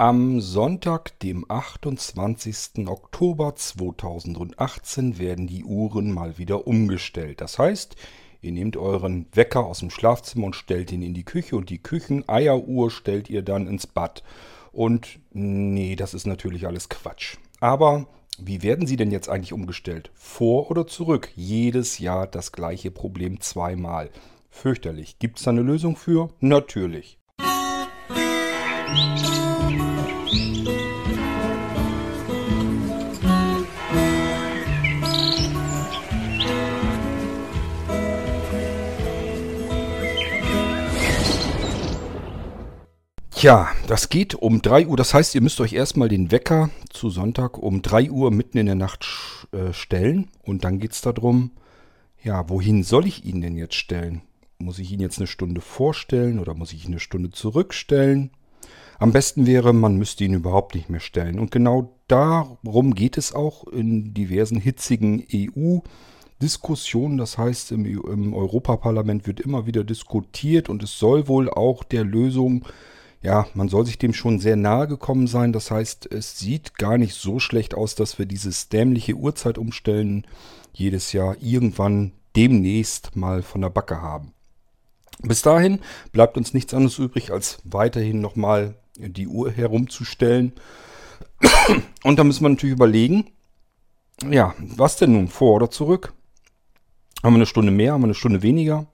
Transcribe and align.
Am 0.00 0.40
Sonntag, 0.40 1.18
dem 1.18 1.44
28. 1.48 2.86
Oktober 2.86 3.56
2018, 3.56 5.18
werden 5.18 5.48
die 5.48 5.64
Uhren 5.64 6.12
mal 6.12 6.38
wieder 6.38 6.68
umgestellt. 6.68 7.40
Das 7.40 7.58
heißt, 7.58 7.96
ihr 8.40 8.52
nehmt 8.52 8.76
euren 8.76 9.26
Wecker 9.32 9.66
aus 9.66 9.80
dem 9.80 9.90
Schlafzimmer 9.90 10.46
und 10.46 10.54
stellt 10.54 10.92
ihn 10.92 11.02
in 11.02 11.14
die 11.14 11.24
Küche 11.24 11.56
und 11.56 11.68
die 11.68 11.82
Kücheneieruhr 11.82 12.92
stellt 12.92 13.28
ihr 13.28 13.42
dann 13.42 13.66
ins 13.66 13.88
Bad. 13.88 14.22
Und 14.70 15.18
nee, 15.32 15.96
das 15.96 16.14
ist 16.14 16.28
natürlich 16.28 16.68
alles 16.68 16.88
Quatsch. 16.88 17.36
Aber 17.58 18.06
wie 18.38 18.62
werden 18.62 18.86
sie 18.86 18.96
denn 18.96 19.10
jetzt 19.10 19.28
eigentlich 19.28 19.52
umgestellt? 19.52 20.12
Vor 20.14 20.70
oder 20.70 20.86
zurück? 20.86 21.32
Jedes 21.34 21.98
Jahr 21.98 22.28
das 22.28 22.52
gleiche 22.52 22.92
Problem 22.92 23.40
zweimal. 23.40 24.10
Fürchterlich. 24.48 25.18
Gibt 25.18 25.38
es 25.38 25.44
da 25.44 25.50
eine 25.50 25.62
Lösung 25.62 25.96
für? 25.96 26.28
Natürlich. 26.38 27.18
Tja, 43.38 43.68
das 43.86 44.08
geht 44.08 44.34
um 44.34 44.62
3 44.62 44.88
Uhr. 44.88 44.96
Das 44.96 45.14
heißt, 45.14 45.36
ihr 45.36 45.40
müsst 45.40 45.60
euch 45.60 45.72
erstmal 45.72 46.08
den 46.08 46.32
Wecker 46.32 46.70
zu 46.90 47.08
Sonntag 47.08 47.56
um 47.56 47.82
3 47.82 48.10
Uhr 48.10 48.32
mitten 48.32 48.58
in 48.58 48.66
der 48.66 48.74
Nacht 48.74 49.06
äh, 49.52 49.72
stellen. 49.72 50.26
Und 50.42 50.64
dann 50.64 50.80
geht 50.80 50.90
es 50.90 51.02
darum, 51.02 51.52
ja, 52.20 52.50
wohin 52.50 52.82
soll 52.82 53.06
ich 53.06 53.24
ihn 53.24 53.40
denn 53.40 53.56
jetzt 53.56 53.76
stellen? 53.76 54.22
Muss 54.58 54.80
ich 54.80 54.90
ihn 54.90 54.98
jetzt 54.98 55.18
eine 55.18 55.28
Stunde 55.28 55.60
vorstellen 55.60 56.40
oder 56.40 56.54
muss 56.54 56.72
ich 56.72 56.84
ihn 56.84 56.90
eine 56.90 56.98
Stunde 56.98 57.30
zurückstellen? 57.30 58.32
Am 58.98 59.12
besten 59.12 59.46
wäre, 59.46 59.72
man 59.72 59.94
müsste 59.96 60.24
ihn 60.24 60.34
überhaupt 60.34 60.74
nicht 60.74 60.90
mehr 60.90 60.98
stellen. 60.98 61.38
Und 61.38 61.52
genau 61.52 61.96
darum 62.08 62.92
geht 62.96 63.16
es 63.16 63.32
auch 63.32 63.68
in 63.68 64.14
diversen 64.14 64.58
hitzigen 64.58 65.24
EU-Diskussionen. 65.32 67.18
Das 67.18 67.38
heißt, 67.38 67.70
im, 67.70 67.86
im 67.86 68.34
Europaparlament 68.34 69.28
wird 69.28 69.38
immer 69.38 69.64
wieder 69.64 69.84
diskutiert 69.84 70.68
und 70.68 70.82
es 70.82 70.98
soll 70.98 71.28
wohl 71.28 71.48
auch 71.48 71.84
der 71.84 72.02
Lösung 72.02 72.64
ja, 73.20 73.46
man 73.54 73.68
soll 73.68 73.84
sich 73.84 73.98
dem 73.98 74.12
schon 74.12 74.38
sehr 74.38 74.56
nahe 74.56 74.86
gekommen 74.86 75.26
sein. 75.26 75.52
Das 75.52 75.70
heißt, 75.70 76.10
es 76.12 76.38
sieht 76.38 76.78
gar 76.78 76.98
nicht 76.98 77.14
so 77.14 77.40
schlecht 77.40 77.74
aus, 77.74 77.94
dass 77.94 78.18
wir 78.18 78.26
dieses 78.26 78.68
dämliche 78.68 79.14
Uhrzeitumstellen 79.14 80.26
jedes 80.72 81.12
Jahr 81.12 81.36
irgendwann 81.40 82.12
demnächst 82.36 83.16
mal 83.16 83.42
von 83.42 83.60
der 83.60 83.70
Backe 83.70 84.00
haben. 84.00 84.32
Bis 85.22 85.42
dahin 85.42 85.80
bleibt 86.12 86.36
uns 86.36 86.54
nichts 86.54 86.72
anderes 86.74 86.98
übrig, 86.98 87.32
als 87.32 87.58
weiterhin 87.64 88.20
nochmal 88.20 88.76
die 88.96 89.26
Uhr 89.26 89.50
herumzustellen. 89.50 90.52
Und 92.04 92.18
da 92.18 92.24
müssen 92.24 92.44
wir 92.44 92.48
natürlich 92.50 92.74
überlegen, 92.74 93.30
ja, 94.30 94.54
was 94.58 94.96
denn 94.96 95.12
nun, 95.12 95.28
vor 95.28 95.56
oder 95.56 95.70
zurück? 95.70 96.12
Haben 97.22 97.34
wir 97.34 97.38
eine 97.38 97.46
Stunde 97.46 97.72
mehr, 97.72 97.92
haben 97.92 98.02
wir 98.02 98.06
eine 98.06 98.14
Stunde 98.14 98.42
weniger? 98.42 98.86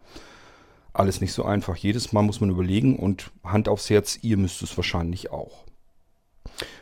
Alles 0.94 1.20
nicht 1.20 1.32
so 1.32 1.44
einfach. 1.44 1.76
Jedes 1.76 2.12
Mal 2.12 2.22
muss 2.22 2.40
man 2.40 2.50
überlegen 2.50 2.96
und 2.96 3.30
Hand 3.42 3.68
aufs 3.68 3.90
Herz, 3.90 4.18
ihr 4.22 4.36
müsst 4.36 4.62
es 4.62 4.76
wahrscheinlich 4.76 5.30
auch. 5.30 5.64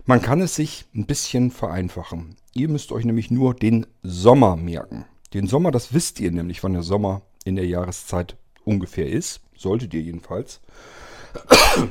Man 0.04 0.20
kann 0.20 0.40
es 0.40 0.54
sich 0.54 0.84
ein 0.94 1.06
bisschen 1.06 1.50
vereinfachen. 1.50 2.36
Ihr 2.52 2.68
müsst 2.68 2.92
euch 2.92 3.04
nämlich 3.04 3.30
nur 3.30 3.54
den 3.54 3.86
Sommer 4.02 4.56
merken. 4.56 5.06
Den 5.32 5.46
Sommer, 5.46 5.70
das 5.70 5.94
wisst 5.94 6.20
ihr 6.20 6.30
nämlich, 6.30 6.62
wann 6.62 6.74
der 6.74 6.82
Sommer 6.82 7.22
in 7.44 7.56
der 7.56 7.66
Jahreszeit 7.66 8.36
ungefähr 8.64 9.08
ist. 9.08 9.40
Solltet 9.56 9.94
ihr 9.94 10.02
jedenfalls. 10.02 10.60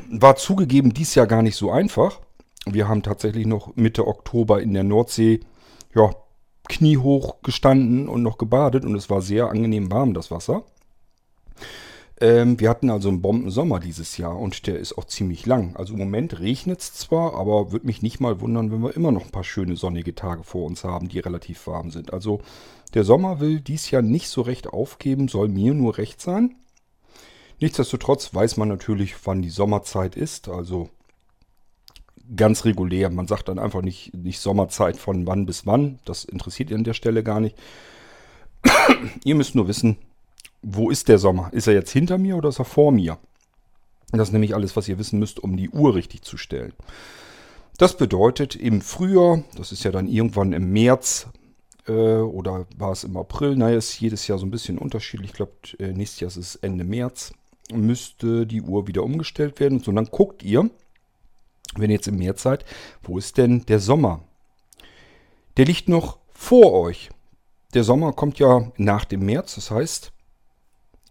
War 0.09 0.35
zugegeben 0.35 0.93
dies 0.93 1.15
Jahr 1.15 1.25
gar 1.25 1.41
nicht 1.41 1.55
so 1.55 1.71
einfach. 1.71 2.19
Wir 2.65 2.87
haben 2.87 3.01
tatsächlich 3.01 3.47
noch 3.47 3.75
Mitte 3.75 4.05
Oktober 4.05 4.61
in 4.61 4.73
der 4.73 4.83
Nordsee, 4.83 5.39
ja, 5.95 6.11
kniehoch 6.69 7.41
gestanden 7.41 8.07
und 8.07 8.21
noch 8.21 8.37
gebadet 8.37 8.85
und 8.85 8.95
es 8.95 9.09
war 9.09 9.21
sehr 9.21 9.49
angenehm 9.49 9.91
warm, 9.91 10.13
das 10.13 10.29
Wasser. 10.29 10.63
Ähm, 12.21 12.59
wir 12.59 12.69
hatten 12.69 12.91
also 12.91 13.09
einen 13.09 13.23
Bombensommer 13.23 13.79
dieses 13.79 14.15
Jahr 14.17 14.37
und 14.37 14.67
der 14.67 14.77
ist 14.77 14.95
auch 14.95 15.05
ziemlich 15.05 15.47
lang. 15.47 15.75
Also 15.75 15.93
im 15.93 15.99
Moment 15.99 16.39
regnet 16.39 16.79
es 16.79 16.93
zwar, 16.93 17.33
aber 17.33 17.71
würde 17.71 17.87
mich 17.87 18.03
nicht 18.03 18.19
mal 18.19 18.39
wundern, 18.39 18.71
wenn 18.71 18.83
wir 18.83 18.95
immer 18.95 19.11
noch 19.11 19.25
ein 19.25 19.31
paar 19.31 19.43
schöne 19.43 19.75
sonnige 19.75 20.13
Tage 20.13 20.43
vor 20.43 20.67
uns 20.67 20.83
haben, 20.83 21.09
die 21.09 21.17
relativ 21.17 21.65
warm 21.65 21.89
sind. 21.89 22.13
Also 22.13 22.39
der 22.93 23.03
Sommer 23.03 23.39
will 23.39 23.59
dies 23.59 23.89
Jahr 23.89 24.03
nicht 24.03 24.27
so 24.29 24.41
recht 24.41 24.67
aufgeben, 24.67 25.29
soll 25.29 25.47
mir 25.47 25.73
nur 25.73 25.97
recht 25.97 26.21
sein. 26.21 26.55
Nichtsdestotrotz 27.59 28.33
weiß 28.35 28.57
man 28.57 28.67
natürlich, 28.67 29.15
wann 29.25 29.41
die 29.41 29.49
Sommerzeit 29.49 30.15
ist. 30.15 30.47
Also 30.47 30.89
ganz 32.35 32.65
regulär. 32.65 33.09
Man 33.09 33.27
sagt 33.27 33.47
dann 33.49 33.57
einfach 33.57 33.81
nicht, 33.81 34.13
nicht 34.13 34.39
Sommerzeit 34.39 34.95
von 34.95 35.25
wann 35.25 35.47
bis 35.47 35.65
wann. 35.65 35.97
Das 36.05 36.23
interessiert 36.23 36.69
ihr 36.69 36.77
an 36.77 36.83
der 36.83 36.93
Stelle 36.93 37.23
gar 37.23 37.39
nicht. 37.39 37.55
ihr 39.23 39.33
müsst 39.33 39.55
nur 39.55 39.67
wissen, 39.67 39.97
wo 40.61 40.89
ist 40.89 41.07
der 41.07 41.17
Sommer? 41.17 41.49
Ist 41.53 41.67
er 41.67 41.73
jetzt 41.73 41.91
hinter 41.91 42.17
mir 42.17 42.37
oder 42.37 42.49
ist 42.49 42.59
er 42.59 42.65
vor 42.65 42.91
mir? 42.91 43.17
Das 44.11 44.29
ist 44.29 44.33
nämlich 44.33 44.53
alles, 44.53 44.75
was 44.75 44.87
ihr 44.87 44.99
wissen 44.99 45.19
müsst, 45.19 45.39
um 45.39 45.57
die 45.57 45.69
Uhr 45.69 45.95
richtig 45.95 46.23
zu 46.23 46.37
stellen. 46.37 46.73
Das 47.77 47.97
bedeutet, 47.97 48.55
im 48.55 48.81
Frühjahr, 48.81 49.43
das 49.55 49.71
ist 49.71 49.83
ja 49.83 49.91
dann 49.91 50.07
irgendwann 50.07 50.53
im 50.53 50.71
März 50.71 51.27
äh, 51.87 51.91
oder 51.91 52.67
war 52.77 52.91
es 52.91 53.03
im 53.03 53.17
April, 53.17 53.55
naja, 53.55 53.77
ist 53.77 53.99
jedes 53.99 54.27
Jahr 54.27 54.37
so 54.37 54.45
ein 54.45 54.51
bisschen 54.51 54.77
unterschiedlich. 54.77 55.31
Ich 55.31 55.35
glaube, 55.35 55.53
äh, 55.79 55.93
nächstes 55.93 56.19
Jahr 56.19 56.27
ist 56.27 56.37
es 56.37 56.55
Ende 56.57 56.83
März, 56.83 57.33
müsste 57.73 58.45
die 58.45 58.61
Uhr 58.61 58.87
wieder 58.87 59.03
umgestellt 59.03 59.59
werden. 59.59 59.79
Und 59.79 59.85
so, 59.85 59.91
dann 59.91 60.05
guckt 60.05 60.43
ihr, 60.43 60.69
wenn 61.75 61.89
ihr 61.89 61.95
jetzt 61.95 62.07
im 62.07 62.17
März 62.17 62.43
seid, 62.43 62.65
wo 63.01 63.17
ist 63.17 63.37
denn 63.37 63.65
der 63.65 63.79
Sommer? 63.79 64.23
Der 65.57 65.65
liegt 65.65 65.89
noch 65.89 66.19
vor 66.33 66.73
euch. 66.73 67.09
Der 67.73 67.83
Sommer 67.83 68.13
kommt 68.13 68.39
ja 68.39 68.71
nach 68.77 69.05
dem 69.05 69.25
März, 69.25 69.55
das 69.55 69.71
heißt, 69.71 70.11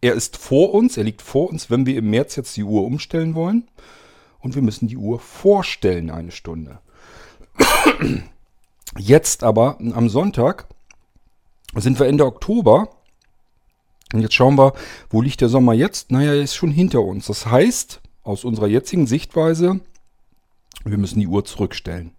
er 0.00 0.15
ist 0.15 0.37
vor 0.37 0.72
uns, 0.75 0.97
er 0.97 1.05
liegt 1.05 1.22
vor 1.22 1.50
uns, 1.50 1.71
wenn 1.71 1.87
wir 1.87 1.97
im 1.97 2.11
März 2.11 2.37
jetzt 2.37 2.56
die 2.56 2.65
Uhr 2.65 2.84
umstellen 2.84 3.34
wollen. 3.34 3.69
Und 4.41 4.55
wir 4.55 4.62
müssen 4.62 4.88
die 4.88 4.97
Uhr 4.97 5.21
vorstellen 5.21 6.11
eine 6.11 6.31
Stunde. 6.31 6.78
Jetzt 8.97 9.44
aber 9.44 9.78
am 9.78 10.09
Sonntag 10.09 10.66
sind 11.75 11.99
wir 11.99 12.06
Ende 12.06 12.25
Oktober. 12.25 12.89
Und 14.12 14.22
jetzt 14.22 14.34
schauen 14.34 14.56
wir, 14.56 14.72
wo 15.10 15.21
liegt 15.21 15.41
der 15.41 15.49
Sommer 15.49 15.75
jetzt? 15.75 16.10
Naja, 16.10 16.33
er 16.33 16.43
ist 16.43 16.55
schon 16.55 16.72
hinter 16.72 17.03
uns. 17.03 17.27
Das 17.27 17.47
heißt, 17.47 18.00
aus 18.25 18.44
unserer 18.44 18.66
jetzigen 18.66 19.06
Sichtweise, 19.06 19.81
wir 20.84 20.99
müssen 20.99 21.21
die 21.21 21.28
Uhr 21.28 21.44
zurückstellen. 21.44 22.12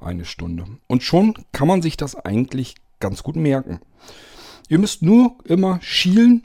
Eine 0.00 0.24
Stunde. 0.24 0.64
Und 0.86 1.02
schon 1.02 1.34
kann 1.52 1.68
man 1.68 1.82
sich 1.82 1.98
das 1.98 2.16
eigentlich 2.16 2.74
ganz 3.00 3.22
gut 3.22 3.36
merken. 3.36 3.80
Ihr 4.68 4.78
müsst 4.78 5.02
nur 5.02 5.36
immer 5.44 5.78
schielen, 5.82 6.44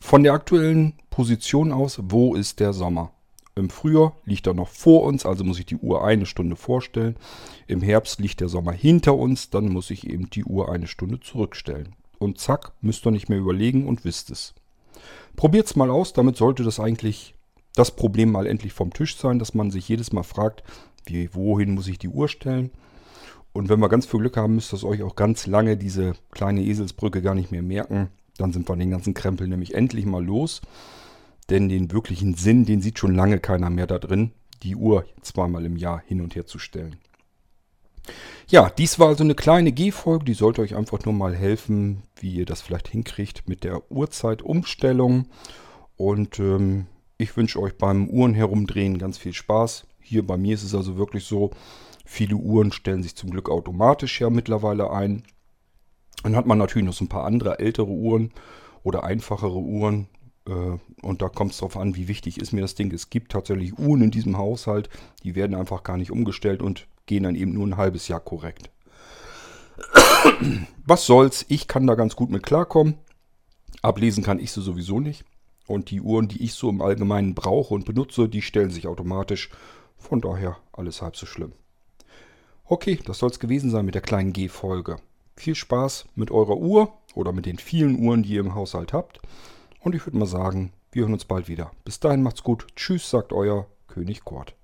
von 0.00 0.22
der 0.22 0.32
aktuellen 0.32 0.94
Position 1.10 1.72
aus, 1.72 2.00
wo 2.02 2.34
ist 2.34 2.58
der 2.58 2.72
Sommer? 2.72 3.12
Im 3.54 3.68
Frühjahr 3.68 4.16
liegt 4.24 4.46
er 4.46 4.54
noch 4.54 4.68
vor 4.68 5.02
uns, 5.04 5.26
also 5.26 5.44
muss 5.44 5.58
ich 5.58 5.66
die 5.66 5.76
Uhr 5.76 6.04
eine 6.04 6.24
Stunde 6.26 6.56
vorstellen. 6.56 7.16
Im 7.66 7.82
Herbst 7.82 8.18
liegt 8.18 8.40
der 8.40 8.48
Sommer 8.48 8.72
hinter 8.72 9.16
uns, 9.16 9.50
dann 9.50 9.68
muss 9.68 9.90
ich 9.90 10.08
eben 10.08 10.30
die 10.30 10.44
Uhr 10.44 10.72
eine 10.72 10.86
Stunde 10.86 11.20
zurückstellen. 11.20 11.94
Und 12.18 12.38
zack, 12.38 12.72
müsst 12.80 13.06
ihr 13.06 13.10
nicht 13.10 13.28
mehr 13.28 13.38
überlegen 13.38 13.86
und 13.86 14.04
wisst 14.04 14.30
es. 14.30 14.54
Probiert 15.36 15.66
es 15.66 15.76
mal 15.76 15.90
aus, 15.90 16.12
damit 16.12 16.36
sollte 16.36 16.64
das 16.64 16.80
eigentlich 16.80 17.34
das 17.74 17.90
Problem 17.94 18.32
mal 18.32 18.46
endlich 18.46 18.72
vom 18.72 18.92
Tisch 18.92 19.16
sein, 19.16 19.38
dass 19.38 19.54
man 19.54 19.70
sich 19.70 19.88
jedes 19.88 20.12
Mal 20.12 20.22
fragt, 20.22 20.62
wie, 21.06 21.34
wohin 21.34 21.74
muss 21.74 21.88
ich 21.88 21.98
die 21.98 22.08
Uhr 22.08 22.28
stellen? 22.28 22.70
Und 23.52 23.68
wenn 23.68 23.80
wir 23.80 23.88
ganz 23.88 24.06
viel 24.06 24.20
Glück 24.20 24.36
haben, 24.36 24.54
müsst 24.54 24.72
ihr 24.72 24.84
euch 24.84 25.02
auch 25.02 25.16
ganz 25.16 25.46
lange 25.46 25.76
diese 25.76 26.14
kleine 26.30 26.62
Eselsbrücke 26.62 27.20
gar 27.20 27.34
nicht 27.34 27.50
mehr 27.50 27.62
merken. 27.62 28.10
Dann 28.40 28.52
sind 28.52 28.68
wir 28.68 28.76
den 28.76 28.90
ganzen 28.90 29.14
Krempel 29.14 29.48
nämlich 29.48 29.74
endlich 29.74 30.06
mal 30.06 30.24
los. 30.24 30.62
Denn 31.50 31.68
den 31.68 31.92
wirklichen 31.92 32.34
Sinn, 32.34 32.64
den 32.64 32.80
sieht 32.80 32.98
schon 32.98 33.14
lange 33.14 33.38
keiner 33.38 33.70
mehr 33.70 33.86
da 33.86 33.98
drin, 33.98 34.32
die 34.62 34.76
Uhr 34.76 35.04
zweimal 35.20 35.64
im 35.66 35.76
Jahr 35.76 36.02
hin 36.06 36.20
und 36.20 36.34
her 36.34 36.46
zu 36.46 36.58
stellen. 36.58 36.96
Ja, 38.48 38.70
dies 38.70 38.98
war 38.98 39.08
also 39.08 39.22
eine 39.24 39.34
kleine 39.34 39.72
G-Folge, 39.72 40.24
die 40.24 40.34
sollte 40.34 40.62
euch 40.62 40.74
einfach 40.74 41.04
nur 41.04 41.14
mal 41.14 41.36
helfen, 41.36 42.02
wie 42.16 42.34
ihr 42.34 42.46
das 42.46 42.62
vielleicht 42.62 42.88
hinkriegt 42.88 43.48
mit 43.48 43.62
der 43.62 43.90
Uhrzeitumstellung. 43.90 45.26
Und 45.96 46.38
ähm, 46.38 46.86
ich 47.18 47.36
wünsche 47.36 47.60
euch 47.60 47.76
beim 47.76 48.08
Uhren 48.08 48.34
herumdrehen 48.34 48.98
ganz 48.98 49.18
viel 49.18 49.34
Spaß. 49.34 49.86
Hier 50.00 50.26
bei 50.26 50.36
mir 50.36 50.54
ist 50.54 50.62
es 50.62 50.74
also 50.74 50.96
wirklich 50.96 51.24
so, 51.24 51.50
viele 52.04 52.36
Uhren 52.36 52.72
stellen 52.72 53.02
sich 53.02 53.14
zum 53.16 53.30
Glück 53.30 53.50
automatisch 53.50 54.20
ja 54.20 54.30
mittlerweile 54.30 54.90
ein. 54.90 55.24
Dann 56.22 56.36
hat 56.36 56.46
man 56.46 56.58
natürlich 56.58 56.86
noch 56.86 56.94
so 56.94 57.04
ein 57.04 57.08
paar 57.08 57.24
andere 57.24 57.58
ältere 57.58 57.88
Uhren 57.88 58.32
oder 58.82 59.04
einfachere 59.04 59.58
Uhren. 59.58 60.08
Äh, 60.46 60.78
und 61.02 61.22
da 61.22 61.28
kommt 61.28 61.52
es 61.52 61.58
darauf 61.58 61.76
an, 61.76 61.96
wie 61.96 62.08
wichtig 62.08 62.40
ist 62.40 62.52
mir 62.52 62.60
das 62.60 62.74
Ding. 62.74 62.92
Es 62.92 63.10
gibt 63.10 63.32
tatsächlich 63.32 63.78
Uhren 63.78 64.02
in 64.02 64.10
diesem 64.10 64.36
Haushalt, 64.36 64.88
die 65.22 65.34
werden 65.34 65.56
einfach 65.56 65.82
gar 65.82 65.96
nicht 65.96 66.10
umgestellt 66.10 66.62
und 66.62 66.86
gehen 67.06 67.22
dann 67.24 67.34
eben 67.34 67.52
nur 67.52 67.66
ein 67.66 67.76
halbes 67.76 68.08
Jahr 68.08 68.20
korrekt. 68.20 68.70
Was 70.84 71.06
soll's, 71.06 71.46
ich 71.48 71.68
kann 71.68 71.86
da 71.86 71.94
ganz 71.94 72.16
gut 72.16 72.30
mit 72.30 72.42
klarkommen. 72.42 72.96
Ablesen 73.82 74.22
kann 74.22 74.38
ich 74.38 74.52
sie 74.52 74.60
sowieso 74.60 75.00
nicht. 75.00 75.24
Und 75.66 75.90
die 75.90 76.00
Uhren, 76.00 76.28
die 76.28 76.42
ich 76.42 76.54
so 76.54 76.68
im 76.68 76.82
Allgemeinen 76.82 77.34
brauche 77.34 77.74
und 77.74 77.84
benutze, 77.84 78.28
die 78.28 78.42
stellen 78.42 78.70
sich 78.70 78.86
automatisch 78.86 79.50
Von 79.96 80.20
daher 80.20 80.56
alles 80.72 81.02
halb 81.02 81.16
so 81.16 81.26
schlimm. 81.26 81.52
Okay, 82.64 82.98
das 83.04 83.18
soll 83.18 83.30
es 83.30 83.38
gewesen 83.38 83.70
sein 83.70 83.84
mit 83.84 83.94
der 83.94 84.02
kleinen 84.02 84.32
G-Folge. 84.32 84.96
Viel 85.40 85.54
Spaß 85.54 86.04
mit 86.16 86.30
eurer 86.30 86.58
Uhr 86.58 86.92
oder 87.14 87.32
mit 87.32 87.46
den 87.46 87.56
vielen 87.56 87.98
Uhren, 87.98 88.22
die 88.22 88.34
ihr 88.34 88.40
im 88.40 88.54
Haushalt 88.54 88.92
habt. 88.92 89.20
Und 89.80 89.94
ich 89.94 90.04
würde 90.04 90.18
mal 90.18 90.26
sagen, 90.26 90.70
wir 90.92 91.04
hören 91.04 91.14
uns 91.14 91.24
bald 91.24 91.48
wieder. 91.48 91.70
Bis 91.82 91.98
dahin 91.98 92.22
macht's 92.22 92.42
gut. 92.42 92.66
Tschüss, 92.76 93.08
sagt 93.08 93.32
euer 93.32 93.66
König 93.88 94.22
Kurt. 94.22 94.54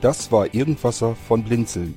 Das 0.00 0.30
war 0.30 0.54
Irgendwasser 0.54 1.16
von 1.16 1.42
Blinzeln. 1.42 1.96